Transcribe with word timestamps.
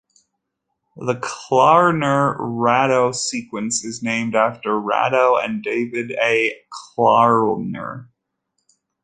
The 0.97 1.13
Klarner-Rado 1.21 3.13
Sequence 3.13 3.83
is 3.85 4.01
named 4.01 4.33
after 4.33 4.71
Rado 4.71 5.39
and 5.39 5.61
David 5.61 6.13
A. 6.19 6.55
Klarner. 6.97 8.07